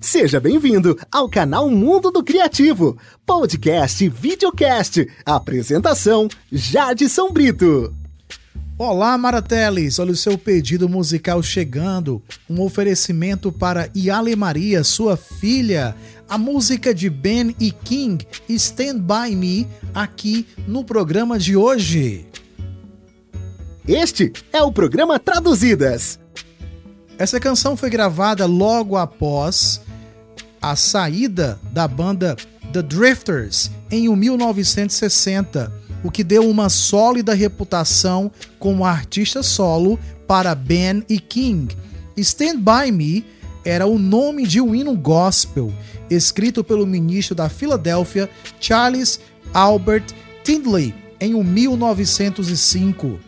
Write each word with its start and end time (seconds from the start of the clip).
Seja 0.00 0.38
bem-vindo 0.38 0.98
ao 1.10 1.28
canal 1.28 1.70
Mundo 1.70 2.10
do 2.10 2.22
Criativo, 2.22 2.98
podcast 3.24 4.04
e 4.04 4.08
videocast. 4.08 5.06
Apresentação: 5.24 6.28
Jadson 6.52 7.32
Brito. 7.32 7.94
Olá, 8.78 9.16
Marateles! 9.16 9.98
Olha 9.98 10.12
o 10.12 10.16
seu 10.16 10.36
pedido 10.36 10.86
musical 10.86 11.42
chegando. 11.42 12.22
Um 12.48 12.60
oferecimento 12.60 13.50
para 13.50 13.88
Yale 13.96 14.36
Maria, 14.36 14.84
sua 14.84 15.16
filha. 15.16 15.96
A 16.28 16.36
música 16.36 16.94
de 16.94 17.08
Ben 17.08 17.56
e 17.58 17.72
King, 17.72 18.26
Stand 18.50 18.98
By 18.98 19.34
Me, 19.34 19.66
aqui 19.94 20.46
no 20.68 20.84
programa 20.84 21.38
de 21.38 21.56
hoje. 21.56 22.26
Este 23.88 24.32
é 24.52 24.62
o 24.62 24.70
programa 24.70 25.18
Traduzidas. 25.18 26.20
Essa 27.18 27.40
canção 27.40 27.78
foi 27.78 27.88
gravada 27.88 28.44
logo 28.44 28.96
após 28.96 29.80
a 30.60 30.76
saída 30.76 31.58
da 31.72 31.86
banda 31.86 32.36
The 32.72 32.82
Drifters 32.82 33.70
em 33.90 34.08
1960, 34.14 35.72
o 36.02 36.10
que 36.10 36.24
deu 36.24 36.48
uma 36.48 36.68
sólida 36.68 37.34
reputação 37.34 38.30
como 38.58 38.84
artista 38.84 39.42
solo 39.42 39.98
para 40.26 40.54
Ben 40.54 41.04
e 41.08 41.18
King. 41.18 41.74
Stand 42.16 42.58
By 42.58 42.90
Me 42.92 43.24
era 43.64 43.86
o 43.86 43.98
nome 43.98 44.46
de 44.46 44.60
um 44.60 44.74
hino 44.74 44.96
gospel 44.96 45.72
escrito 46.08 46.62
pelo 46.62 46.86
ministro 46.86 47.34
da 47.34 47.48
Filadélfia 47.48 48.30
Charles 48.60 49.20
Albert 49.52 50.06
Tindley 50.44 50.94
em 51.20 51.42
1905. 51.42 53.18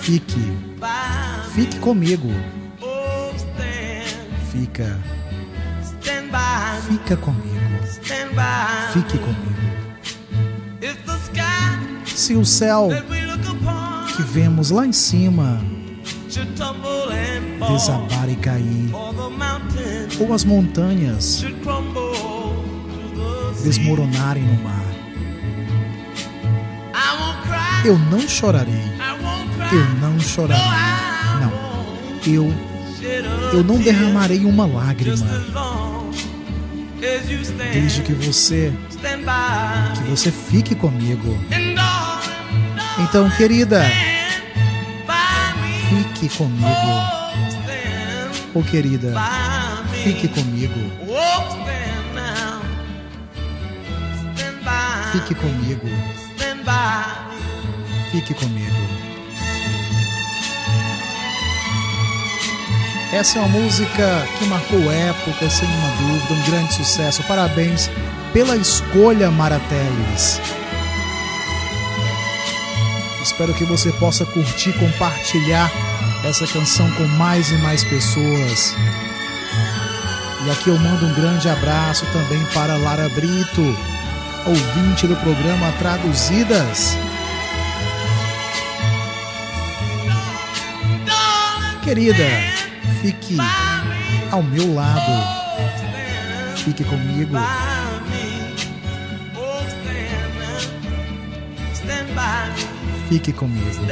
Fique, 0.00 0.40
fique 1.54 1.78
comigo. 1.78 2.30
Fica, 4.50 4.98
fica 6.88 7.16
comigo. 7.18 7.78
Fique 8.94 9.18
comigo. 9.18 9.62
Se 12.06 12.34
o 12.34 12.46
céu 12.46 12.88
que 14.16 14.22
vemos 14.22 14.70
lá 14.70 14.86
em 14.86 14.92
cima 14.92 15.62
desabar 17.68 18.30
e 18.30 18.36
cair, 18.36 18.90
ou 20.18 20.32
as 20.32 20.44
montanhas 20.44 21.44
desmoronarem 23.62 24.44
no 24.44 24.62
mar, 24.62 24.91
eu 27.84 27.98
não 27.98 28.20
chorarei. 28.28 28.82
Eu 29.72 29.84
não 30.00 30.18
chorarei. 30.20 30.64
Não. 31.40 31.52
Eu 32.26 32.72
eu 33.52 33.62
não 33.64 33.78
derramarei 33.78 34.44
uma 34.44 34.66
lágrima. 34.66 35.26
Desde 37.72 38.02
que 38.02 38.12
você 38.12 38.72
que 39.96 40.02
você 40.10 40.30
fique 40.30 40.74
comigo. 40.74 41.36
Então, 42.98 43.28
querida, 43.30 43.82
fique 45.88 46.28
comigo. 46.36 47.22
Ou 48.54 48.60
oh, 48.60 48.64
querida, 48.64 49.14
fique 50.04 50.28
comigo. 50.28 50.78
Fique 55.12 55.34
comigo. 55.34 55.88
Fique 58.12 58.34
comigo. 58.34 58.76
Essa 63.10 63.38
é 63.38 63.40
uma 63.40 63.58
música 63.58 64.28
que 64.38 64.44
marcou 64.44 64.92
época, 64.92 65.48
sem 65.48 65.66
uma 65.66 65.88
dúvida, 65.96 66.34
um 66.34 66.50
grande 66.50 66.74
sucesso. 66.74 67.22
Parabéns 67.22 67.90
pela 68.34 68.54
escolha, 68.54 69.30
Marateles. 69.30 70.38
Espero 73.22 73.54
que 73.54 73.64
você 73.64 73.90
possa 73.92 74.26
curtir, 74.26 74.74
compartilhar 74.74 75.72
essa 76.22 76.46
canção 76.46 76.90
com 76.92 77.04
mais 77.16 77.50
e 77.50 77.54
mais 77.54 77.82
pessoas. 77.82 78.76
E 80.44 80.50
aqui 80.50 80.68
eu 80.68 80.78
mando 80.78 81.06
um 81.06 81.14
grande 81.14 81.48
abraço 81.48 82.04
também 82.12 82.44
para 82.52 82.76
Lara 82.76 83.08
Brito, 83.08 83.74
ouvinte 84.44 85.06
do 85.06 85.16
programa 85.16 85.72
Traduzidas. 85.78 86.98
Querida, 91.82 92.24
fique 93.00 93.36
ao 94.30 94.40
meu 94.42 94.72
lado. 94.72 95.12
Fique 96.56 96.84
comigo. 96.84 97.36
Fique 103.08 103.32
comigo. 103.32 103.86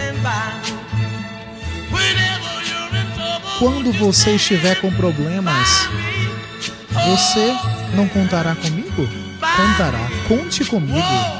Quando 3.59 3.93
você 3.93 4.37
estiver 4.37 4.81
com 4.81 4.93
problemas, 4.93 5.89
você 6.91 7.57
não 7.95 8.09
contará 8.09 8.55
comigo? 8.55 9.09
Contará. 9.57 10.09
Conte 10.29 10.65
comigo. 10.65 11.40